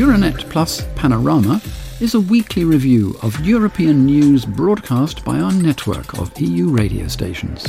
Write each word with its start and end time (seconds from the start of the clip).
Euranet 0.00 0.48
Plus 0.48 0.82
Panorama 0.94 1.60
is 2.00 2.14
a 2.14 2.20
weekly 2.20 2.64
review 2.64 3.18
of 3.20 3.38
European 3.44 4.06
news 4.06 4.46
broadcast 4.46 5.22
by 5.26 5.38
our 5.38 5.52
network 5.52 6.18
of 6.18 6.32
EU 6.40 6.70
radio 6.70 7.06
stations. 7.06 7.66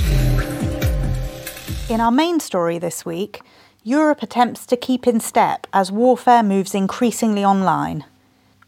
In 1.89 1.99
our 1.99 2.09
main 2.09 2.39
story 2.39 2.79
this 2.79 3.05
week, 3.05 3.41
Europe 3.83 4.23
attempts 4.23 4.65
to 4.67 4.77
keep 4.77 5.07
in 5.07 5.19
step 5.19 5.67
as 5.73 5.91
warfare 5.91 6.41
moves 6.41 6.73
increasingly 6.73 7.43
online. 7.43 8.05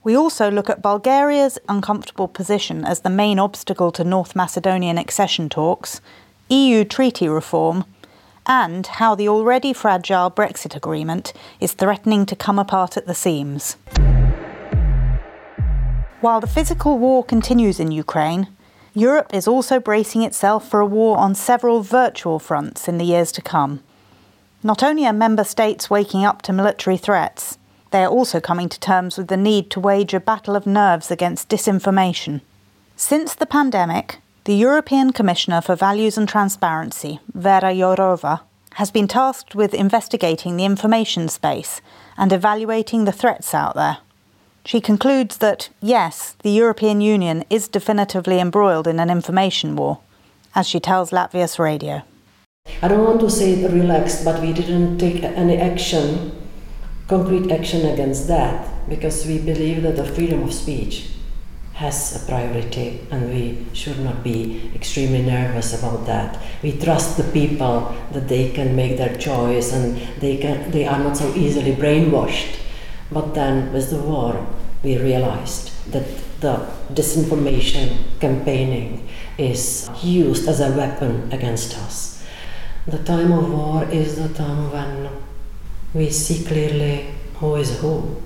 We 0.04 0.14
also 0.14 0.52
look 0.52 0.70
at 0.70 0.82
Bulgaria's 0.82 1.58
uncomfortable 1.70 2.28
position 2.28 2.84
as 2.84 3.00
the 3.00 3.10
main 3.10 3.40
obstacle 3.40 3.94
to 3.94 4.04
North 4.04 4.36
Macedonian 4.36 4.98
accession 4.98 5.48
talks, 5.48 6.02
EU 6.50 6.84
treaty 6.84 7.30
reform, 7.30 7.86
and 8.46 8.88
how 8.88 9.16
the 9.16 9.30
already 9.30 9.74
fragile 9.74 10.30
Brexit 10.30 10.76
agreement 10.76 11.34
is 11.60 11.74
threatening 11.74 12.26
to 12.26 12.36
come 12.36 12.60
apart 12.60 12.98
at 12.98 13.08
the 13.08 13.16
seams. 13.16 13.78
While 16.22 16.40
the 16.40 16.48
physical 16.48 16.98
war 16.98 17.24
continues 17.24 17.80
in 17.80 17.92
Ukraine, 17.92 18.48
Europe 18.94 19.34
is 19.34 19.48
also 19.48 19.80
bracing 19.80 20.22
itself 20.22 20.68
for 20.68 20.80
a 20.80 20.86
war 20.86 21.18
on 21.18 21.36
several 21.36 21.82
virtual 21.82 22.40
fronts 22.40 22.88
in 22.88 22.98
the 22.98 23.06
years 23.06 23.32
to 23.34 23.42
come. 23.42 23.82
Not 24.62 24.84
only 24.84 25.06
are 25.06 25.14
member 25.14 25.44
states 25.44 25.90
waking 25.90 26.24
up 26.24 26.42
to 26.44 26.54
military 26.54 26.98
threats, 26.98 27.58
they 27.92 28.04
are 28.04 28.10
also 28.10 28.40
coming 28.40 28.70
to 28.70 28.80
terms 28.80 29.18
with 29.18 29.28
the 29.28 29.38
need 29.38 29.70
to 29.72 29.80
wage 29.80 30.14
a 30.14 30.20
battle 30.20 30.56
of 30.56 30.66
nerves 30.66 31.12
against 31.12 31.50
disinformation. 31.50 32.42
Since 32.96 33.36
the 33.36 33.46
pandemic, 33.46 34.20
the 34.46 34.54
European 34.54 35.14
Commissioner 35.14 35.62
for 35.62 35.74
Values 35.74 36.18
and 36.18 36.28
Transparency, 36.28 37.20
Vera 37.34 37.74
Jourova, 37.74 38.42
has 38.74 38.92
been 38.92 39.08
tasked 39.08 39.56
with 39.56 39.74
investigating 39.74 40.58
the 40.58 40.66
information 40.66 41.30
space 41.30 41.80
and 42.18 42.34
evaluating 42.34 43.06
the 43.06 43.14
threats 43.14 43.54
out 43.54 43.76
there. 43.76 44.00
She 44.66 44.82
concludes 44.82 45.38
that, 45.38 45.70
yes, 45.82 46.36
the 46.44 46.50
European 46.50 47.00
Union 47.00 47.46
is 47.50 47.70
definitively 47.70 48.40
embroiled 48.40 48.88
in 48.88 49.00
an 49.00 49.10
information 49.10 49.78
war, 49.78 50.00
as 50.56 50.68
she 50.68 50.80
tells 50.80 51.12
Latvia's 51.12 51.58
radio. 51.58 52.02
I 52.82 52.90
don't 52.90 53.06
want 53.06 53.22
to 53.22 53.30
say 53.30 53.66
relaxed, 53.66 54.26
but 54.26 54.42
we 54.42 54.52
didn't 54.52 54.98
take 54.98 55.24
any 55.24 55.58
action, 55.58 56.32
concrete 57.08 57.50
action 57.50 57.86
against 57.86 58.28
that, 58.28 58.90
because 58.90 59.26
we 59.26 59.40
believe 59.40 59.84
that 59.84 59.96
the 59.96 60.06
freedom 60.06 60.44
of 60.44 60.54
speech 60.54 61.13
has 61.74 62.22
a 62.22 62.26
priority 62.28 63.02
and 63.10 63.30
we 63.30 63.66
should 63.74 64.00
not 64.00 64.24
be 64.24 64.72
extremely 64.76 65.22
nervous 65.22 65.78
about 65.78 66.06
that. 66.06 66.42
We 66.62 66.78
trust 66.78 67.18
the 67.18 67.24
people 67.24 67.96
that 68.12 68.28
they 68.28 68.52
can 68.52 68.76
make 68.76 68.98
their 68.98 69.16
choice 69.18 69.74
and 69.74 69.98
they, 70.20 70.38
can, 70.38 70.72
they 70.72 70.86
are 70.86 71.00
not 71.00 71.18
so 71.18 71.34
easily 71.34 71.76
brainwashed 71.76 72.60
but 73.14 73.36
then, 73.36 73.72
with 73.72 73.92
the 73.92 74.00
war, 74.00 74.46
we 74.82 74.98
realized 74.98 75.70
that 75.92 76.06
the 76.42 76.68
disinformation 76.92 78.20
campaigning 78.20 79.08
is 79.38 79.88
used 80.02 80.48
as 80.48 80.60
a 80.60 80.72
weapon 80.72 81.32
against 81.32 81.78
us. 81.78 82.24
The 82.88 82.98
time 83.04 83.32
of 83.32 83.54
war 83.54 83.86
is 83.86 84.16
the 84.16 84.34
time 84.34 84.72
when 84.72 85.10
we 85.94 86.10
see 86.10 86.44
clearly 86.44 87.14
who 87.36 87.56
is 87.56 87.80
who. 87.80 88.22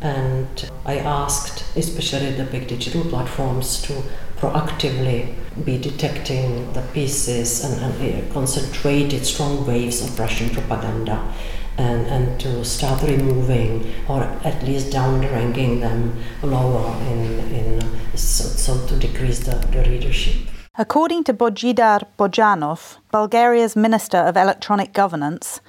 And 0.00 0.70
I 0.84 0.98
asked, 0.98 1.64
especially 1.76 2.32
the 2.32 2.44
big 2.44 2.68
digital 2.68 3.04
platforms, 3.04 3.80
to 3.82 4.02
proactively 4.36 5.34
be 5.64 5.78
detecting 5.78 6.72
the 6.72 6.82
pieces 6.92 7.64
and, 7.64 7.80
and 7.80 8.30
uh, 8.30 8.34
concentrated 8.34 9.24
strong 9.24 9.66
waves 9.66 10.02
of 10.02 10.18
Russian 10.18 10.50
propaganda 10.50 11.32
and, 11.78 12.06
and 12.06 12.40
to 12.40 12.64
start 12.64 13.02
removing 13.02 13.92
or 14.08 14.22
at 14.44 14.62
least 14.64 14.92
down 14.92 15.20
ranking 15.22 15.80
them 15.80 16.16
lower 16.42 16.94
in, 17.12 17.38
in 17.54 18.16
so, 18.16 18.44
so 18.44 18.86
to 18.86 18.96
decrease 18.96 19.40
the, 19.40 19.54
the 19.72 19.88
readership. 19.88 20.36
According 20.76 21.24
to 21.24 21.32
Bojidar 21.32 22.04
Bojanov, 22.18 22.96
Bulgaria's 23.12 23.76
Minister 23.76 24.18
of 24.18 24.36
Electronic 24.36 24.92
Governance, 24.92 25.60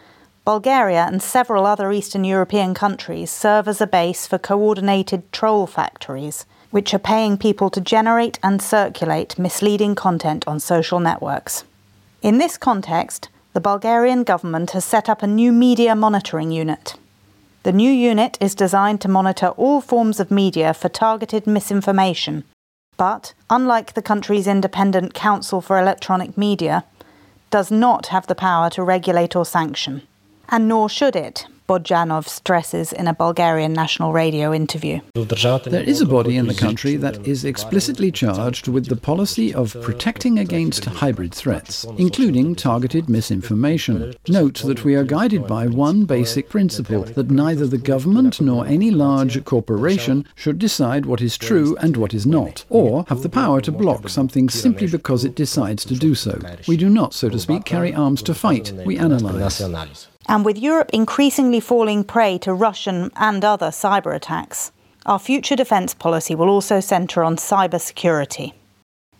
Bulgaria 0.45 1.05
and 1.05 1.23
several 1.23 1.65
other 1.65 1.91
Eastern 1.91 2.23
European 2.23 2.75
countries 2.75 3.31
serve 3.31 3.67
as 3.67 3.81
a 3.81 3.87
base 3.87 4.27
for 4.27 4.37
coordinated 4.37 5.31
troll 5.31 5.65
factories, 5.65 6.45
which 6.69 6.93
are 6.93 6.99
paying 6.99 7.35
people 7.35 7.71
to 7.71 7.81
generate 7.81 8.37
and 8.43 8.61
circulate 8.61 9.39
misleading 9.39 9.95
content 9.95 10.47
on 10.47 10.59
social 10.59 10.99
networks. 10.99 11.63
In 12.21 12.37
this 12.37 12.57
context, 12.57 13.29
the 13.53 13.59
Bulgarian 13.59 14.23
government 14.23 14.71
has 14.71 14.85
set 14.85 15.09
up 15.09 15.23
a 15.23 15.27
new 15.27 15.51
media 15.51 15.95
monitoring 15.95 16.51
unit. 16.51 16.93
The 17.63 17.71
new 17.71 17.91
unit 17.91 18.37
is 18.39 18.53
designed 18.53 19.01
to 19.01 19.07
monitor 19.07 19.47
all 19.47 19.81
forms 19.81 20.19
of 20.19 20.29
media 20.29 20.75
for 20.75 20.89
targeted 20.89 21.47
misinformation, 21.47 22.43
but, 22.97 23.33
unlike 23.49 23.93
the 23.93 24.03
country's 24.03 24.45
independent 24.45 25.15
Council 25.15 25.59
for 25.59 25.79
Electronic 25.79 26.37
Media, 26.37 26.83
does 27.49 27.71
not 27.71 28.07
have 28.07 28.27
the 28.27 28.35
power 28.35 28.69
to 28.69 28.83
regulate 28.83 29.35
or 29.35 29.45
sanction. 29.45 30.03
And 30.49 30.67
nor 30.67 30.89
should 30.89 31.15
it, 31.15 31.47
Bojanov 31.67 32.27
stresses 32.27 32.93
in 32.93 33.07
a 33.07 33.13
Bulgarian 33.13 33.73
national 33.73 34.13
radio 34.13 34.53
interview. 34.53 34.99
There 35.15 35.81
is 35.81 35.99
a 35.99 36.05
body 36.05 36.37
in 36.37 36.45
the 36.45 36.53
country 36.53 36.95
that 36.97 37.27
is 37.27 37.43
explicitly 37.43 38.11
charged 38.11 38.67
with 38.67 38.85
the 38.85 38.95
policy 38.95 39.51
of 39.51 39.75
protecting 39.81 40.37
against 40.37 40.85
hybrid 40.85 41.33
threats, 41.33 41.83
including 41.97 42.53
targeted 42.53 43.09
misinformation. 43.09 44.13
Note 44.27 44.61
that 44.65 44.83
we 44.83 44.93
are 44.93 45.03
guided 45.03 45.47
by 45.47 45.65
one 45.65 46.05
basic 46.05 46.49
principle 46.49 47.01
that 47.01 47.31
neither 47.31 47.65
the 47.65 47.79
government 47.79 48.39
nor 48.39 48.67
any 48.67 48.91
large 48.91 49.43
corporation 49.43 50.27
should 50.35 50.59
decide 50.59 51.07
what 51.07 51.21
is 51.21 51.35
true 51.35 51.75
and 51.77 51.97
what 51.97 52.13
is 52.13 52.27
not, 52.27 52.63
or 52.69 53.05
have 53.07 53.23
the 53.23 53.29
power 53.29 53.59
to 53.61 53.71
block 53.71 54.07
something 54.07 54.49
simply 54.49 54.85
because 54.87 55.25
it 55.25 55.35
decides 55.35 55.83
to 55.85 55.95
do 55.95 56.13
so. 56.13 56.39
We 56.67 56.77
do 56.77 56.89
not, 56.89 57.15
so 57.15 57.29
to 57.29 57.39
speak, 57.39 57.65
carry 57.65 57.91
arms 57.91 58.21
to 58.23 58.35
fight, 58.35 58.71
we 58.85 58.99
analyze. 58.99 60.07
And 60.27 60.43
with 60.43 60.57
Europe 60.57 60.89
increasingly 60.91 61.59
falling 61.59 62.03
prey 62.03 62.37
to 62.39 62.53
Russian 62.53 63.11
and 63.15 63.45
other 63.45 63.67
cyber 63.67 64.15
attacks, 64.15 64.71
our 65.05 65.19
future 65.19 65.55
defence 65.55 65.93
policy 65.93 66.33
will 66.33 66.49
also 66.49 66.79
centre 66.79 67.23
on 67.23 67.35
cyber 67.35 67.79
security. 67.79 68.53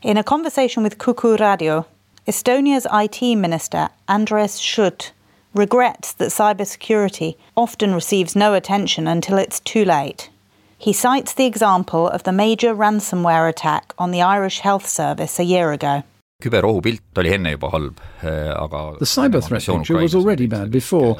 In 0.02 0.18
a 0.18 0.24
conversation 0.24 0.82
with 0.84 0.98
Kuku 0.98 1.40
Radio, 1.40 1.86
Estonia's 2.28 2.88
IT 2.92 3.36
Minister 3.36 3.90
Andres 4.08 4.54
Sutt 4.54 5.12
regrets 5.54 6.12
that 6.14 6.30
cybersecurity 6.30 7.38
often 7.56 7.94
receives 7.94 8.36
no 8.36 8.54
attention 8.54 9.08
until 9.08 9.38
it's 9.38 9.60
too 9.60 9.86
late. 9.86 10.30
He 10.78 10.92
cites 10.92 11.34
the 11.34 11.46
example 11.46 12.10
of 12.10 12.24
the 12.24 12.32
major 12.32 12.76
ransomware 12.76 13.48
attack 13.50 13.94
on 13.98 14.12
the 14.12 14.22
Irish 14.22 14.60
Health 14.60 14.88
Service 14.88 15.40
a 15.40 15.44
year 15.44 15.72
ago. 15.72 16.04
Küberohupilt 16.44 17.18
oli 17.22 17.32
enne 17.38 17.56
juba 17.56 17.70
halb, 17.74 18.02
aga 18.24 18.82
The 19.00 19.08
cyber 19.08 19.42
threat 19.42 19.66
picture 19.66 20.02
was 20.02 20.16
already 20.16 20.48
bad 20.48 20.72
before, 20.72 21.16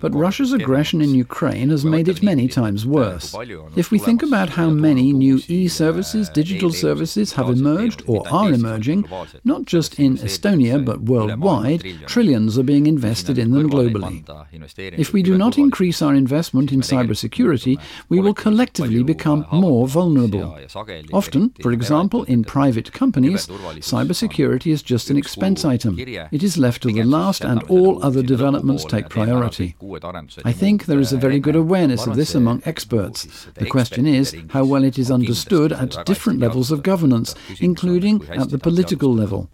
but 0.00 0.14
Russia's 0.14 0.52
aggression 0.52 1.00
in 1.00 1.14
Ukraine 1.14 1.70
has 1.70 1.84
made 1.84 2.08
it 2.08 2.22
many 2.22 2.48
times 2.48 2.86
worse. 2.86 3.34
If 3.76 3.90
we 3.90 3.98
think 3.98 4.22
about 4.22 4.50
how 4.50 4.70
many 4.70 5.12
new 5.12 5.40
e 5.48 5.68
services, 5.68 6.28
digital 6.28 6.72
services 6.72 7.32
have 7.32 7.48
emerged 7.48 8.02
or 8.06 8.26
are 8.30 8.52
emerging, 8.52 9.08
not 9.44 9.64
just 9.64 9.98
in 9.98 10.16
Estonia 10.18 10.84
but 10.84 11.02
worldwide, 11.02 11.84
trillions 12.06 12.58
are 12.58 12.62
being 12.62 12.86
invested 12.86 13.38
in 13.38 13.50
them 13.52 13.70
globally. 13.70 14.16
If 14.76 15.12
we 15.12 15.22
do 15.22 15.36
not 15.36 15.58
increase 15.58 16.02
our 16.02 16.14
investment 16.14 16.72
in 16.72 16.80
cybersecurity, 16.80 17.78
we 18.08 18.20
will 18.20 18.34
collectively 18.34 19.02
become 19.02 19.46
more 19.52 19.86
vulnerable. 19.88 20.58
Often, 21.12 21.50
for 21.62 21.72
example, 21.72 22.24
in 22.24 22.44
private 22.44 22.92
companies, 22.92 23.46
cybersecurity 23.46 24.72
is 24.72 24.82
just 24.82 25.10
an 25.10 25.16
expense 25.16 25.64
item. 25.64 25.98
It 25.98 26.42
is 26.42 26.58
left 26.58 26.82
to 26.82 26.92
the 26.92 27.02
last 27.02 27.44
and 27.44 27.62
all 27.64 28.02
other 28.04 28.22
developments 28.22 28.84
take 28.84 29.08
priority. 29.08 29.76
I 30.44 30.52
think 30.52 30.86
there 30.86 31.00
is 31.00 31.12
a 31.12 31.16
very 31.16 31.40
good 31.40 31.56
awareness 31.56 32.06
of 32.06 32.16
this 32.16 32.34
among 32.34 32.62
experts. 32.64 33.46
The 33.54 33.66
question 33.66 34.06
is 34.06 34.36
how 34.50 34.64
well 34.64 34.84
it 34.84 34.98
is 34.98 35.10
understood 35.10 35.72
at 35.72 36.04
different 36.04 36.40
levels 36.40 36.70
of 36.70 36.82
governance, 36.82 37.34
including 37.60 38.22
at 38.28 38.50
the 38.50 38.58
political 38.58 39.12
level. 39.12 39.48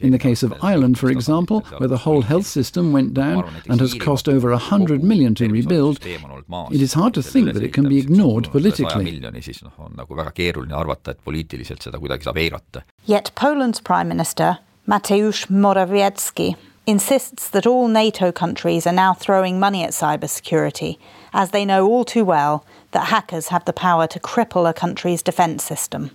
In 0.00 0.12
the 0.12 0.18
case 0.18 0.42
of 0.42 0.54
Ireland, 0.62 0.98
for 0.98 1.10
example, 1.10 1.60
where 1.78 1.88
the 1.88 1.98
whole 1.98 2.22
health 2.22 2.46
system 2.46 2.92
went 2.92 3.14
down 3.14 3.50
and 3.68 3.80
has 3.80 3.94
cost 3.94 4.28
over 4.28 4.50
a 4.52 4.58
hundred 4.58 5.02
million 5.02 5.34
to 5.36 5.48
rebuild, 5.48 6.00
it 6.04 6.80
is 6.80 6.94
hard 6.94 7.14
to 7.14 7.22
think 7.22 7.52
that 7.52 7.62
it 7.62 7.72
can 7.72 7.88
be 7.88 7.98
ignored 7.98 8.50
politically. 8.50 9.20
Yet 13.04 13.30
Poland's 13.34 13.80
Prime 13.80 14.08
Minister, 14.08 14.58
Mateusz 14.86 15.46
Morawiecki, 15.46 16.56
insists 16.86 17.48
that 17.50 17.66
all 17.66 17.88
NATO 17.88 18.32
countries 18.32 18.86
are 18.86 18.92
now 18.92 19.14
throwing 19.14 19.60
money 19.60 19.84
at 19.84 19.90
cybersecurity, 19.90 20.98
as 21.32 21.50
they 21.50 21.64
know 21.64 21.86
all 21.86 22.04
too 22.04 22.24
well 22.24 22.64
that 22.92 23.06
hackers 23.06 23.48
have 23.48 23.64
the 23.64 23.72
power 23.72 24.06
to 24.08 24.18
cripple 24.18 24.68
a 24.68 24.72
country's 24.72 25.22
defence 25.22 25.62
system. 25.62 26.10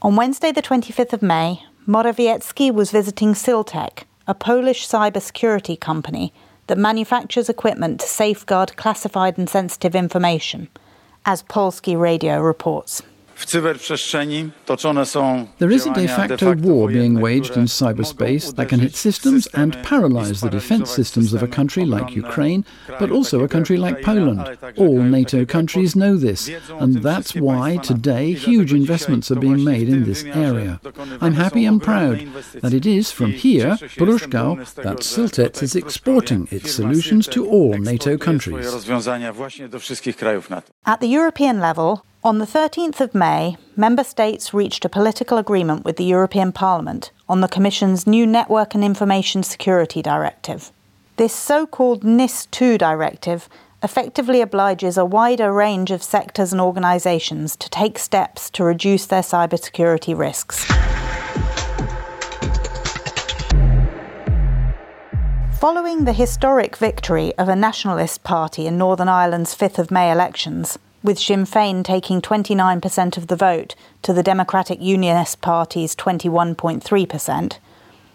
On 0.00 0.16
Wednesday, 0.16 0.50
the 0.50 0.62
25th 0.62 1.12
of 1.12 1.22
May, 1.22 1.62
Morawiecki 1.86 2.72
was 2.72 2.90
visiting 2.90 3.34
Siltec, 3.34 4.04
a 4.26 4.34
Polish 4.34 4.88
cybersecurity 4.88 5.78
company 5.78 6.32
that 6.66 6.78
manufactures 6.78 7.48
equipment 7.48 8.00
to 8.00 8.06
safeguard 8.06 8.76
classified 8.76 9.36
and 9.36 9.48
sensitive 9.48 9.94
information, 9.94 10.68
as 11.26 11.42
Polski 11.42 11.98
Radio 11.98 12.40
reports. 12.40 13.02
There 13.46 13.66
is 15.70 15.86
a 15.86 15.92
de 15.94 16.06
facto 16.06 16.54
war 16.56 16.88
being 16.88 17.20
waged 17.20 17.56
in 17.56 17.64
cyberspace 17.64 18.54
that 18.56 18.68
can 18.68 18.80
hit 18.80 18.94
systems 18.94 19.46
and 19.48 19.72
paralyze 19.82 20.40
the 20.40 20.50
defense 20.50 20.90
systems 20.90 21.34
of 21.34 21.42
a 21.42 21.48
country 21.48 21.84
like 21.84 22.14
Ukraine, 22.14 22.64
but 22.98 23.10
also 23.10 23.42
a 23.42 23.48
country 23.48 23.76
like 23.76 24.02
Poland. 24.02 24.58
All 24.76 25.02
NATO 25.02 25.44
countries 25.44 25.96
know 25.96 26.16
this, 26.16 26.50
and 26.80 27.02
that's 27.02 27.34
why 27.34 27.76
today 27.78 28.32
huge 28.32 28.72
investments 28.72 29.30
are 29.30 29.40
being 29.40 29.64
made 29.64 29.88
in 29.88 30.04
this 30.04 30.24
area. 30.24 30.80
I'm 31.20 31.34
happy 31.34 31.64
and 31.64 31.82
proud 31.82 32.26
that 32.60 32.72
it 32.72 32.86
is 32.86 33.10
from 33.10 33.32
here, 33.32 33.76
Pruszków, 33.98 34.74
that 34.74 34.98
Siltec 34.98 35.62
is 35.62 35.74
exporting 35.74 36.48
its 36.50 36.72
solutions 36.72 37.26
to 37.28 37.46
all 37.46 37.76
NATO 37.78 38.16
countries. 38.16 38.66
At 40.84 41.00
the 41.00 41.08
European 41.08 41.60
level, 41.60 42.04
on 42.24 42.38
the 42.38 42.46
13th 42.46 43.00
of 43.00 43.16
May, 43.16 43.56
Member 43.74 44.04
States 44.04 44.54
reached 44.54 44.84
a 44.84 44.88
political 44.88 45.38
agreement 45.38 45.84
with 45.84 45.96
the 45.96 46.04
European 46.04 46.52
Parliament 46.52 47.10
on 47.28 47.40
the 47.40 47.48
Commission's 47.48 48.06
new 48.06 48.24
Network 48.26 48.76
and 48.76 48.84
Information 48.84 49.42
Security 49.42 50.02
Directive. 50.02 50.70
This 51.16 51.34
so 51.34 51.66
called 51.66 52.04
NIS 52.04 52.46
2 52.46 52.78
directive 52.78 53.48
effectively 53.82 54.40
obliges 54.40 54.96
a 54.96 55.04
wider 55.04 55.52
range 55.52 55.90
of 55.90 56.00
sectors 56.00 56.52
and 56.52 56.60
organisations 56.60 57.56
to 57.56 57.68
take 57.68 57.98
steps 57.98 58.50
to 58.50 58.62
reduce 58.62 59.06
their 59.06 59.22
cybersecurity 59.22 60.16
risks. 60.16 60.64
Following 65.58 66.04
the 66.04 66.12
historic 66.12 66.76
victory 66.76 67.34
of 67.36 67.48
a 67.48 67.56
nationalist 67.56 68.22
party 68.22 68.68
in 68.68 68.78
Northern 68.78 69.08
Ireland's 69.08 69.56
5th 69.56 69.78
of 69.78 69.90
May 69.90 70.12
elections, 70.12 70.78
with 71.02 71.18
Sinn 71.18 71.44
Féin 71.44 71.84
taking 71.84 72.20
29% 72.20 73.16
of 73.16 73.26
the 73.26 73.36
vote 73.36 73.74
to 74.02 74.12
the 74.12 74.22
Democratic 74.22 74.80
Unionist 74.80 75.40
Party's 75.40 75.96
21.3%, 75.96 77.58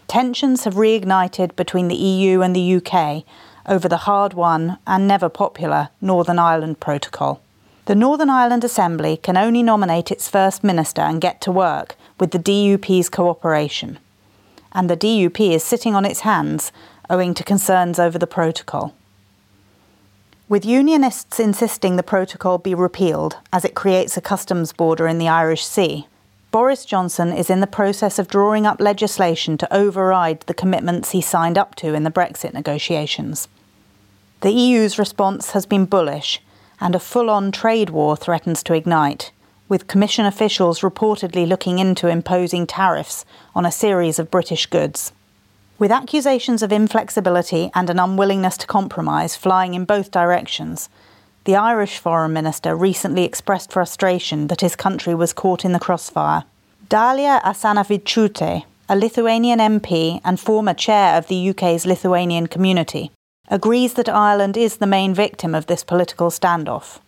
tensions 0.06 0.64
have 0.64 0.74
reignited 0.74 1.54
between 1.56 1.88
the 1.88 1.96
EU 1.96 2.40
and 2.40 2.56
the 2.56 2.76
UK 2.76 3.24
over 3.66 3.88
the 3.88 3.98
hard 4.08 4.32
won 4.32 4.78
and 4.86 5.06
never 5.06 5.28
popular 5.28 5.90
Northern 6.00 6.38
Ireland 6.38 6.80
Protocol. 6.80 7.42
The 7.84 7.94
Northern 7.94 8.30
Ireland 8.30 8.64
Assembly 8.64 9.16
can 9.16 9.36
only 9.36 9.62
nominate 9.62 10.10
its 10.10 10.28
First 10.28 10.64
Minister 10.64 11.02
and 11.02 11.20
get 11.20 11.40
to 11.42 11.52
work 11.52 11.96
with 12.18 12.32
the 12.32 12.38
DUP's 12.38 13.08
cooperation. 13.08 13.98
And 14.72 14.90
the 14.90 14.96
DUP 14.96 15.54
is 15.54 15.64
sitting 15.64 15.94
on 15.94 16.04
its 16.04 16.20
hands 16.20 16.72
owing 17.10 17.34
to 17.34 17.44
concerns 17.44 17.98
over 17.98 18.18
the 18.18 18.26
protocol 18.26 18.94
with 20.48 20.64
Unionists 20.64 21.38
insisting 21.38 21.96
the 21.96 22.02
protocol 22.02 22.56
be 22.56 22.74
repealed 22.74 23.36
as 23.52 23.66
it 23.66 23.74
creates 23.74 24.16
a 24.16 24.20
customs 24.20 24.72
border 24.72 25.06
in 25.06 25.18
the 25.18 25.28
Irish 25.28 25.64
Sea. 25.64 26.06
Boris 26.50 26.86
Johnson 26.86 27.32
is 27.32 27.50
in 27.50 27.60
the 27.60 27.66
process 27.66 28.18
of 28.18 28.28
drawing 28.28 28.66
up 28.66 28.80
legislation 28.80 29.58
to 29.58 29.74
override 29.74 30.40
the 30.42 30.54
commitments 30.54 31.10
he 31.10 31.20
signed 31.20 31.58
up 31.58 31.74
to 31.74 31.92
in 31.92 32.04
the 32.04 32.10
Brexit 32.10 32.54
negotiations. 32.54 33.46
The 34.40 34.50
EU's 34.50 34.98
response 34.98 35.50
has 35.50 35.66
been 35.66 35.84
bullish, 35.84 36.40
and 36.80 36.94
a 36.94 37.00
full 37.00 37.28
on 37.28 37.52
trade 37.52 37.90
war 37.90 38.16
threatens 38.16 38.62
to 38.62 38.74
ignite, 38.74 39.30
with 39.68 39.86
Commission 39.86 40.24
officials 40.24 40.80
reportedly 40.80 41.46
looking 41.46 41.78
into 41.78 42.08
imposing 42.08 42.66
tariffs 42.66 43.26
on 43.54 43.66
a 43.66 43.72
series 43.72 44.18
of 44.18 44.30
British 44.30 44.64
goods. 44.64 45.12
With 45.78 45.92
accusations 45.92 46.64
of 46.64 46.72
inflexibility 46.72 47.70
and 47.72 47.88
an 47.88 48.00
unwillingness 48.00 48.56
to 48.58 48.66
compromise 48.66 49.36
flying 49.36 49.74
in 49.74 49.84
both 49.84 50.10
directions, 50.10 50.88
the 51.44 51.54
Irish 51.54 51.98
Foreign 51.98 52.32
Minister 52.32 52.74
recently 52.74 53.22
expressed 53.22 53.70
frustration 53.70 54.48
that 54.48 54.60
his 54.60 54.74
country 54.74 55.14
was 55.14 55.32
caught 55.32 55.64
in 55.64 55.72
the 55.72 55.78
crossfire. 55.78 56.42
Dalia 56.88 57.40
Asanavičiūtė, 57.42 58.64
a 58.88 58.96
Lithuanian 58.96 59.60
MP 59.60 60.20
and 60.24 60.40
former 60.40 60.74
chair 60.74 61.16
of 61.16 61.28
the 61.28 61.50
UK's 61.50 61.86
Lithuanian 61.86 62.48
community, 62.48 63.12
agrees 63.46 63.94
that 63.94 64.08
Ireland 64.08 64.56
is 64.56 64.78
the 64.78 64.86
main 64.86 65.14
victim 65.14 65.54
of 65.54 65.66
this 65.66 65.84
political 65.84 66.30
standoff. 66.30 66.98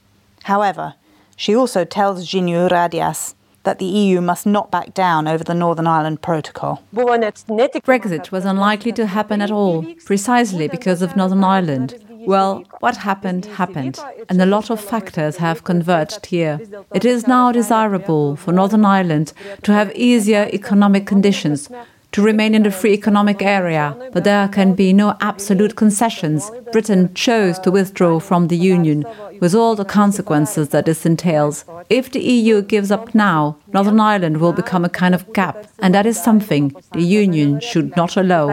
However, 0.44 0.94
she 1.34 1.56
also 1.56 1.84
tells 1.84 2.24
Žinių 2.24 2.70
radijas 2.70 3.34
that 3.64 3.78
the 3.78 3.84
EU 3.84 4.20
must 4.20 4.46
not 4.46 4.70
back 4.70 4.94
down 4.94 5.28
over 5.28 5.44
the 5.44 5.54
Northern 5.54 5.86
Ireland 5.86 6.22
Protocol. 6.22 6.82
Brexit 6.92 8.30
was 8.30 8.44
unlikely 8.44 8.92
to 8.92 9.06
happen 9.06 9.42
at 9.42 9.50
all, 9.50 9.84
precisely 10.04 10.68
because 10.68 11.02
of 11.02 11.16
Northern 11.16 11.44
Ireland. 11.44 11.94
Well, 12.26 12.64
what 12.80 12.98
happened, 12.98 13.46
happened, 13.46 13.98
and 14.28 14.40
a 14.42 14.46
lot 14.46 14.70
of 14.70 14.80
factors 14.80 15.36
have 15.36 15.64
converged 15.64 16.26
here. 16.26 16.60
It 16.94 17.04
is 17.04 17.26
now 17.26 17.50
desirable 17.50 18.36
for 18.36 18.52
Northern 18.52 18.84
Ireland 18.84 19.32
to 19.62 19.72
have 19.72 19.90
easier 19.94 20.48
economic 20.52 21.06
conditions, 21.06 21.70
to 22.12 22.22
remain 22.22 22.54
in 22.54 22.64
the 22.64 22.70
free 22.70 22.92
economic 22.92 23.40
area, 23.40 23.96
but 24.12 24.24
there 24.24 24.48
can 24.48 24.74
be 24.74 24.92
no 24.92 25.16
absolute 25.20 25.76
concessions. 25.76 26.50
Britain 26.72 27.14
chose 27.14 27.58
to 27.60 27.70
withdraw 27.70 28.18
from 28.18 28.48
the 28.48 28.56
Union, 28.56 29.04
with 29.40 29.54
all 29.54 29.76
the 29.76 29.84
consequences 29.84 30.70
that 30.70 30.86
this 30.86 31.06
entails. 31.06 31.64
If 31.88 32.10
the 32.10 32.20
EU 32.20 32.62
gives 32.62 32.90
up 32.90 33.14
now, 33.14 33.56
Northern 33.72 34.00
Ireland 34.00 34.38
will 34.38 34.52
become 34.52 34.84
a 34.84 34.88
kind 34.88 35.14
of 35.14 35.32
gap, 35.32 35.66
and 35.78 35.94
that 35.94 36.06
is 36.06 36.22
something 36.22 36.74
the 36.92 37.02
Union 37.02 37.60
should 37.60 37.96
not 37.96 38.16
allow. 38.16 38.48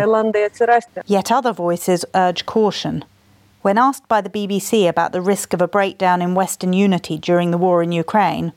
Yet 1.05 1.31
other 1.31 1.53
voices 1.53 2.05
urge 2.13 2.45
caution. 2.45 3.05
When 3.63 3.79
asked 3.79 4.07
by 4.07 4.21
the 4.21 4.29
BBC 4.29 4.87
about 4.87 5.11
the 5.11 5.21
risk 5.21 5.51
of 5.51 5.61
a 5.61 5.67
breakdown 5.67 6.21
in 6.21 6.35
Western 6.35 6.73
unity 6.73 7.17
during 7.17 7.51
the 7.51 7.57
war 7.57 7.81
in 7.81 7.91
Ukraine, 7.91 8.53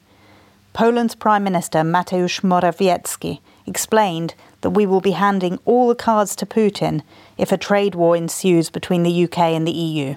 Poland's 0.73 1.17
Prime 1.17 1.43
Minister 1.43 1.79
Mateusz 1.81 2.43
Morawiecki 2.43 3.41
explained 3.67 4.35
that 4.61 4.71
we 4.71 4.87
will 4.87 5.01
be 5.01 5.13
handing 5.13 5.59
all 5.65 5.89
the 5.89 5.95
cards 5.95 6.37
to 6.37 6.47
Putin 6.47 7.03
if 7.39 7.53
a 7.53 7.57
trade 7.57 7.95
war 7.95 8.17
ensues 8.17 8.71
between 8.71 9.03
the 9.03 9.25
UK 9.25 9.39
and 9.39 9.67
the 9.67 9.73
EU. 9.73 10.17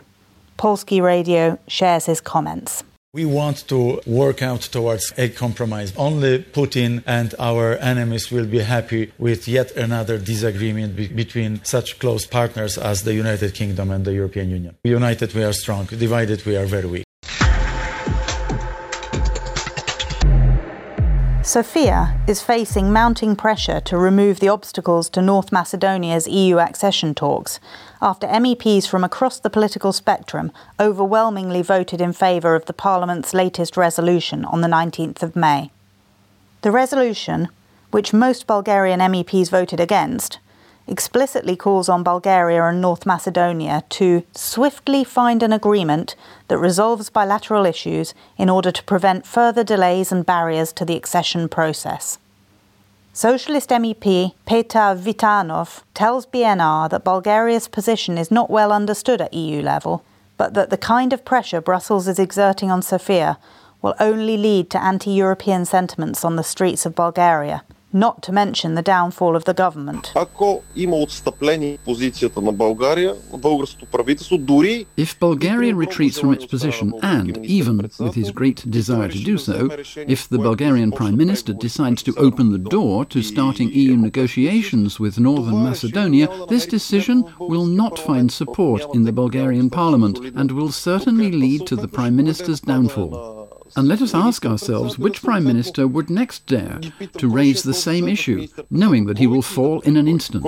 Polski 0.58 1.02
Radio 1.02 1.58
shares 1.68 2.06
his 2.06 2.22
comments. 2.22 2.84
We 3.14 3.26
want 3.26 3.68
to 3.68 4.02
work 4.08 4.42
out 4.42 4.62
towards 4.62 5.14
a 5.20 5.30
compromise. 5.30 5.94
Only 5.96 6.40
Putin 6.40 7.04
and 7.06 7.36
our 7.38 7.76
enemies 7.76 8.32
will 8.32 8.48
be 8.48 8.60
happy 8.60 9.12
with 9.20 9.48
yet 9.48 9.72
another 9.74 10.18
disagreement 10.18 10.96
be- 10.96 11.10
between 11.10 11.64
such 11.64 12.00
close 12.00 12.26
partners 12.26 12.76
as 12.76 13.04
the 13.04 13.14
United 13.14 13.54
Kingdom 13.54 13.92
and 13.92 14.04
the 14.04 14.14
European 14.14 14.50
Union. 14.50 14.76
United, 14.84 15.36
we 15.36 15.44
are 15.44 15.54
strong. 15.54 15.86
Divided, 15.86 16.44
we 16.46 16.58
are 16.58 16.66
very 16.66 16.88
weak. 16.88 17.03
Sofia 21.54 22.20
is 22.28 22.42
facing 22.42 22.92
mounting 22.92 23.36
pressure 23.36 23.80
to 23.82 23.96
remove 23.96 24.40
the 24.40 24.50
obstacles 24.50 25.08
to 25.12 25.22
North 25.22 25.52
Macedonia's 25.52 26.28
EU 26.28 26.58
accession 26.58 27.14
talks 27.14 27.60
after 28.02 28.26
MEPs 28.26 28.88
from 28.88 29.04
across 29.04 29.40
the 29.40 29.52
political 29.52 29.94
spectrum 29.94 30.52
overwhelmingly 30.80 31.62
voted 31.62 32.02
in 32.02 32.12
favour 32.12 32.56
of 32.56 32.66
the 32.66 32.74
Parliament's 32.74 33.36
latest 33.36 33.78
resolution 33.78 34.46
on 34.46 34.62
the 34.62 34.68
19th 34.68 35.22
of 35.22 35.36
May. 35.36 35.70
The 36.64 36.72
resolution, 36.72 37.50
which 37.92 38.14
most 38.14 38.48
Bulgarian 38.48 39.00
MEPs 39.00 39.52
voted 39.52 39.80
against, 39.80 40.40
explicitly 40.88 41.56
calls 41.56 41.88
on 41.90 42.04
Bulgaria 42.04 42.64
and 42.66 42.82
North 42.82 43.06
Macedonia 43.06 43.84
to 43.90 44.24
swiftly 44.34 45.04
find 45.04 45.42
an 45.42 45.54
agreement 45.54 46.16
that 46.48 46.58
resolves 46.58 47.10
bilateral 47.10 47.66
issues 47.66 48.14
in 48.38 48.50
order 48.50 48.72
to 48.72 48.84
prevent 48.84 49.26
further 49.26 49.64
delays 49.64 50.12
and 50.12 50.26
barriers 50.26 50.74
to 50.74 50.86
the 50.86 50.96
accession 50.96 51.48
process. 51.48 52.18
Socialist 53.14 53.70
MEP 53.70 54.34
Petar 54.46 54.96
Vitanov 54.96 55.84
tells 55.94 56.26
BNR 56.26 56.90
that 56.90 57.04
Bulgaria's 57.04 57.68
position 57.68 58.18
is 58.18 58.32
not 58.32 58.50
well 58.50 58.72
understood 58.72 59.22
at 59.22 59.34
EU 59.34 59.62
level, 59.62 60.04
but 60.36 60.56
that 60.56 60.70
the 60.70 60.78
kind 60.78 61.14
of 61.14 61.24
pressure 61.24 61.62
Brussels 61.62 62.08
is 62.08 62.18
exerting 62.18 62.72
on 62.72 62.82
Sofia 62.82 63.38
will 63.84 63.94
only 64.00 64.36
lead 64.36 64.70
to 64.72 64.82
anti 64.82 65.12
European 65.12 65.64
sentiments 65.64 66.26
on 66.26 66.38
the 66.38 66.44
streets 66.44 66.86
of 66.86 66.96
Bulgaria 66.96 67.64
not 67.94 68.24
to 68.24 68.32
mention 68.32 68.76
the 68.76 68.82
downfall 68.82 69.36
of 69.36 69.46
the 69.46 69.54
government. 69.54 70.12
If 74.98 75.20
Bulgaria 75.20 75.76
retreats 75.76 76.20
from 76.20 76.34
its 76.34 76.46
position, 76.46 76.94
and 77.02 77.46
even 77.46 77.78
with 78.00 78.16
his 78.16 78.32
great 78.32 78.70
desire 78.70 79.10
to 79.10 79.24
do 79.24 79.38
so, 79.38 79.70
if 80.08 80.28
the 80.30 80.38
Bulgarian 80.38 80.92
Prime 80.92 81.18
Minister 81.18 81.54
decides 81.54 82.04
to 82.04 82.16
open 82.18 82.52
the 82.52 82.58
door 82.58 83.06
to 83.06 83.22
starting 83.22 83.70
EU 83.72 83.96
negotiations 83.96 85.00
with 85.00 85.20
Northern 85.20 85.64
Macedonia, 85.64 86.28
this 86.50 86.66
decision 86.66 87.24
will 87.40 87.66
not 87.66 88.00
find 88.00 88.32
support 88.32 88.84
in 88.94 89.04
the 89.04 89.14
Bulgarian 89.14 89.70
Parliament 89.70 90.20
and 90.36 90.52
will 90.52 90.72
certainly 90.72 91.32
lead 91.32 91.68
to 91.68 91.76
the 91.76 91.88
Prime 91.88 92.16
Minister's 92.16 92.62
downfall. 92.62 93.43
And 93.76 93.88
let 93.88 94.02
us 94.02 94.14
ask 94.14 94.46
ourselves 94.46 95.00
which 95.00 95.24
Prime 95.24 95.44
Minister 95.44 95.88
would 95.88 96.10
next 96.10 96.46
dare 96.46 96.80
to 97.18 97.28
raise 97.28 97.64
the 97.64 97.74
same 97.74 98.08
issue, 98.08 98.48
knowing 98.70 99.08
that 99.08 99.18
he 99.18 99.26
will 99.26 99.42
fall 99.42 99.82
in 99.82 99.98
an 99.98 100.08
instant. 100.08 100.44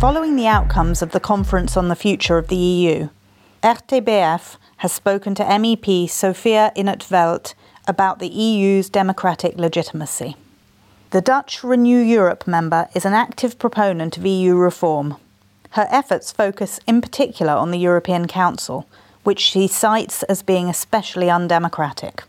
Following 0.00 0.36
the 0.36 0.46
outcomes 0.46 1.02
of 1.02 1.12
the 1.12 1.20
conference 1.20 1.76
on 1.76 1.88
the 1.88 1.94
future 1.94 2.38
of 2.38 2.48
the 2.48 2.56
EU, 2.56 3.08
RTBF 3.62 4.56
has 4.78 4.92
spoken 4.92 5.34
to 5.36 5.44
MEP 5.44 6.08
Sophia 6.08 6.72
in 6.74 6.88
about 6.88 8.18
the 8.18 8.28
EU's 8.28 8.88
democratic 8.88 9.56
legitimacy. 9.56 10.36
The 11.10 11.20
Dutch 11.20 11.62
Renew 11.62 12.00
Europe 12.00 12.46
member 12.46 12.88
is 12.94 13.04
an 13.04 13.12
active 13.12 13.58
proponent 13.58 14.16
of 14.16 14.26
EU 14.26 14.56
reform. 14.56 15.16
Her 15.70 15.86
efforts 15.90 16.32
focus 16.32 16.80
in 16.86 17.00
particular 17.00 17.52
on 17.52 17.70
the 17.70 17.78
European 17.78 18.26
Council, 18.26 18.86
which 19.22 19.38
she 19.38 19.68
cites 19.68 20.24
as 20.24 20.42
being 20.42 20.68
especially 20.68 21.30
undemocratic. 21.30 22.24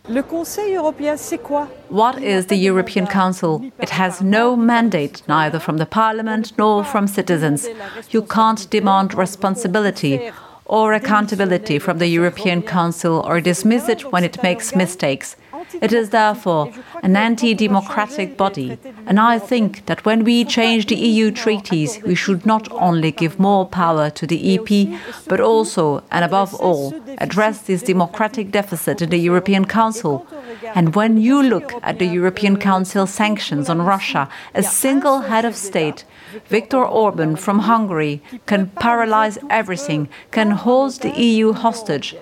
What 1.89 2.21
is 2.21 2.45
the 2.47 2.55
European 2.55 3.07
Council? 3.07 3.71
It 3.79 3.89
has 3.89 4.21
no 4.21 4.55
mandate, 4.55 5.23
neither 5.27 5.59
from 5.59 5.77
the 5.77 5.85
Parliament 5.87 6.53
nor 6.57 6.83
from 6.83 7.07
citizens. 7.07 7.67
You 8.11 8.21
can't 8.21 8.69
demand 8.69 9.15
responsibility 9.15 10.31
or 10.65 10.93
accountability 10.93 11.79
from 11.79 11.97
the 11.97 12.07
European 12.07 12.61
Council 12.61 13.23
or 13.27 13.41
dismiss 13.41 13.89
it 13.89 14.11
when 14.11 14.23
it 14.23 14.43
makes 14.43 14.75
mistakes. 14.75 15.35
It 15.81 15.93
is 15.93 16.09
therefore 16.09 16.71
an 17.03 17.15
anti 17.15 17.53
democratic 17.53 18.37
body, 18.37 18.77
and 19.05 19.19
I 19.19 19.39
think 19.39 19.85
that 19.85 20.05
when 20.05 20.23
we 20.23 20.45
change 20.45 20.87
the 20.87 20.95
EU 20.95 21.31
treaties, 21.31 22.01
we 22.03 22.15
should 22.15 22.45
not 22.45 22.71
only 22.71 23.11
give 23.11 23.39
more 23.39 23.65
power 23.65 24.09
to 24.09 24.27
the 24.27 24.39
EP, 24.53 24.99
but 25.27 25.39
also, 25.39 26.03
and 26.11 26.23
above 26.25 26.53
all, 26.55 26.93
address 27.17 27.61
this 27.61 27.83
democratic 27.83 28.51
deficit 28.51 29.01
in 29.01 29.09
the 29.09 29.17
European 29.17 29.65
Council. 29.65 30.27
And 30.75 30.95
when 30.95 31.17
you 31.17 31.41
look 31.41 31.73
at 31.83 31.99
the 31.99 32.05
European 32.05 32.57
Council 32.57 33.07
sanctions 33.07 33.69
on 33.69 33.81
Russia, 33.81 34.29
a 34.53 34.63
single 34.63 35.21
head 35.21 35.45
of 35.45 35.55
state, 35.55 36.05
Viktor 36.47 36.83
Orban 36.83 37.35
from 37.35 37.59
Hungary, 37.59 38.21
can 38.45 38.69
paralyze 38.69 39.37
everything, 39.49 40.09
can 40.31 40.51
hold 40.51 40.93
the 41.01 41.11
EU 41.19 41.53
hostage. 41.53 42.15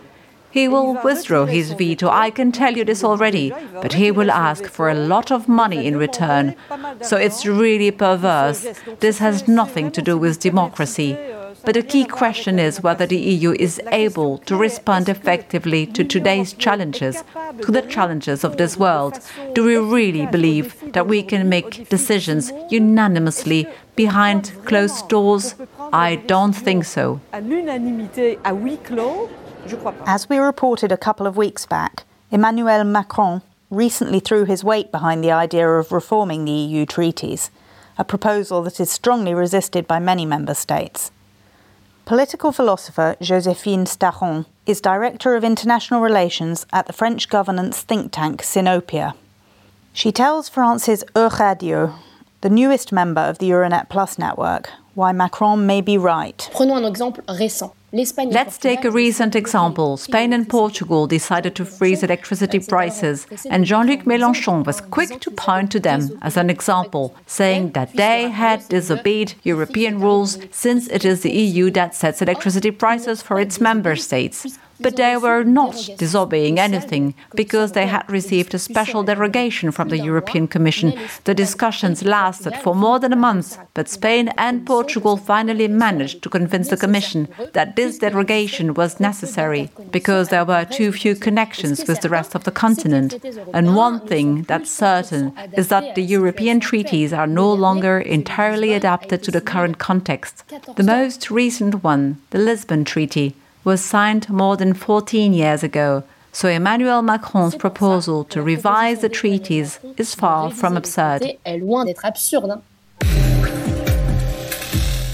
He 0.52 0.68
will 0.68 1.00
withdraw 1.04 1.46
his 1.46 1.74
veto, 1.74 2.10
I 2.10 2.32
can 2.32 2.52
tell 2.52 2.76
you 2.76 2.84
this 2.84 3.04
already, 3.04 3.54
but 3.74 3.94
he 3.94 4.12
will 4.12 4.32
ask 4.32 4.66
for 4.66 4.90
a 4.90 4.96
lot 4.96 5.32
of 5.32 5.48
money 5.48 5.86
in 5.86 5.98
return. 5.98 6.56
So 7.02 7.18
it's 7.18 7.46
really 7.46 7.92
perverse. 7.92 8.68
This 9.00 9.20
has 9.20 9.48
nothing 9.48 9.92
to 9.92 10.02
do 10.02 10.18
with 10.18 10.40
democracy. 10.40 11.18
But 11.66 11.74
the 11.74 11.84
key 11.84 12.06
question 12.06 12.58
is 12.58 12.82
whether 12.82 13.06
the 13.06 13.18
EU 13.18 13.52
is 13.60 13.82
able 13.92 14.38
to 14.40 14.56
respond 14.56 15.10
effectively 15.10 15.86
to 15.88 16.04
today's 16.04 16.54
challenges, 16.54 17.24
to 17.62 17.72
the 17.72 17.82
challenges 17.82 18.44
of 18.44 18.58
this 18.58 18.78
world. 18.78 19.20
Do 19.54 19.66
we 19.66 19.78
really 19.78 20.26
believe 20.26 20.94
that 20.94 21.08
we 21.08 21.22
can 21.22 21.50
make 21.50 21.90
decisions 21.90 22.52
unanimously 22.70 23.68
behind 23.96 24.54
closed 24.66 25.10
doors? 25.10 25.56
I 25.92 26.16
don't 26.16 26.54
think 26.54 26.86
so. 26.86 27.20
As 30.06 30.28
we 30.30 30.38
reported 30.38 30.92
a 30.92 30.98
couple 30.98 31.28
of 31.28 31.38
weeks 31.38 31.66
back, 31.66 32.04
Emmanuel 32.32 32.84
Macron 32.84 33.42
recently 33.70 34.20
threw 34.20 34.46
his 34.46 34.64
weight 34.64 34.92
behind 34.92 35.24
the 35.24 35.32
idea 35.32 35.68
of 35.70 35.92
reforming 35.92 36.46
the 36.46 36.52
EU 36.52 36.86
treaties, 36.86 37.52
a 37.98 38.04
proposal 38.04 38.64
that 38.64 38.80
is 38.80 38.92
strongly 38.92 39.34
resisted 39.34 39.88
by 39.88 40.00
many 40.00 40.26
member 40.26 40.54
states. 40.54 41.12
Political 42.06 42.52
philosopher 42.52 43.16
Joséphine 43.22 43.86
Staron 43.86 44.46
is 44.66 44.82
Director 44.82 45.36
of 45.36 45.44
International 45.44 46.02
Relations 46.02 46.66
at 46.74 46.88
the 46.88 46.94
French 46.94 47.30
governance 47.30 47.82
think 47.82 48.12
tank 48.12 48.42
Synopia. 48.42 49.14
She 49.94 50.12
tells 50.12 50.50
France's 50.50 51.04
Euradio, 51.14 51.94
the 52.42 52.50
newest 52.50 52.92
member 52.92 53.22
of 53.22 53.38
the 53.38 53.50
Euranet 53.50 53.90
Plus 53.90 54.18
network, 54.18 54.72
why 55.00 55.14
Macron 55.14 55.66
may 55.66 55.80
be 55.80 55.98
right. 55.98 56.50
Prenons 56.54 56.76
un 56.76 56.86
exemple 56.86 57.24
récent. 57.30 57.72
Let's 57.92 58.60
take 58.60 58.86
a 58.86 58.92
recent 58.92 59.36
example. 59.36 59.98
Spain 59.98 60.32
and 60.32 60.48
Portugal 60.48 61.08
decided 61.08 61.56
to 61.56 61.66
freeze 61.66 62.04
electricity 62.04 62.60
prices, 62.60 63.26
and 63.50 63.66
Jean 63.66 63.88
Luc 63.88 64.02
Mélenchon 64.04 64.64
was 64.64 64.80
quick 64.80 65.22
to 65.22 65.32
point 65.32 65.72
to 65.72 65.80
them 65.80 66.20
as 66.22 66.38
an 66.38 66.52
example, 66.52 67.16
saying 67.26 67.72
that 67.72 67.96
they 67.96 68.30
had 68.30 68.68
disobeyed 68.70 69.34
European 69.44 70.00
rules 70.00 70.38
since 70.52 70.88
it 70.90 71.04
is 71.04 71.22
the 71.22 71.32
EU 71.32 71.72
that 71.72 71.96
sets 71.96 72.22
electricity 72.22 72.70
prices 72.70 73.24
for 73.24 73.40
its 73.40 73.60
member 73.60 73.96
states. 73.96 74.60
But 74.80 74.96
they 74.96 75.18
were 75.18 75.44
not 75.44 75.90
disobeying 75.98 76.60
anything 76.60 77.14
because 77.36 77.74
they 77.74 77.88
had 77.88 78.10
received 78.10 78.54
a 78.54 78.60
special 78.60 79.04
derogation 79.04 79.72
from 79.72 79.90
the 79.90 79.98
European 79.98 80.48
Commission. 80.48 80.94
The 81.26 81.36
discussions 81.36 82.04
lasted 82.04 82.56
for 82.58 82.76
more 82.76 83.00
than 83.00 83.14
a 83.14 83.24
month, 83.28 83.58
but 83.74 83.90
Spain 83.90 84.30
and 84.38 84.66
Portugal 84.66 85.18
finally 85.18 85.68
managed 85.68 86.22
to 86.24 86.30
convince 86.30 86.70
the 86.70 86.78
Commission 86.78 87.28
that 87.54 87.76
this 87.76 87.98
derogation 87.98 88.74
was 88.74 89.00
necessary 89.00 89.70
because 89.92 90.30
there 90.30 90.46
were 90.46 90.66
too 90.66 90.92
few 90.92 91.16
connections 91.16 91.86
with 91.88 92.02
the 92.02 92.10
rest 92.10 92.36
of 92.36 92.44
the 92.44 92.52
continent. 92.52 93.16
And 93.54 93.76
one 93.76 94.00
thing 94.08 94.44
that's 94.44 94.72
certain 94.72 95.34
is 95.54 95.68
that 95.68 95.96
the 95.96 96.04
European 96.04 96.60
treaties 96.60 97.14
are 97.14 97.28
no 97.28 97.52
longer 97.52 98.00
entirely 98.00 98.74
adapted 98.74 99.24
to 99.24 99.32
the 99.32 99.42
current 99.42 99.78
context. 99.78 100.44
The 100.76 100.84
most 100.84 101.30
recent 101.30 101.84
one, 101.84 102.22
the 102.30 102.40
Lisbon 102.40 102.86
Treaty, 102.86 103.36
was 103.64 103.84
signed 103.84 104.30
more 104.30 104.58
than 104.58 104.74
14 104.74 105.34
years 105.34 105.64
ago, 105.64 106.04
so 106.32 106.48
Emmanuel 106.48 107.02
Macron's 107.02 107.56
proposal 107.56 108.24
to 108.26 108.42
revise 108.42 109.02
the 109.02 109.10
treaties 109.10 109.80
is 109.98 110.16
far 110.16 110.52
from 110.52 110.78
absurd. 110.78 111.24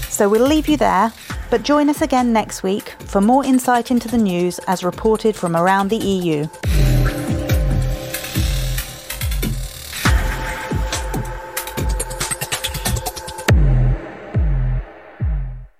So 0.08 0.28
we'll 0.28 0.46
leave 0.46 0.68
you 0.68 0.76
there, 0.76 1.12
but 1.50 1.62
join 1.62 1.90
us 1.90 2.00
again 2.00 2.32
next 2.32 2.62
week 2.62 2.90
for 3.00 3.20
more 3.20 3.44
insight 3.44 3.90
into 3.90 4.08
the 4.08 4.18
news 4.18 4.58
as 4.66 4.84
reported 4.84 5.36
from 5.36 5.56
around 5.56 5.88
the 5.88 5.98
EU. 5.98 6.46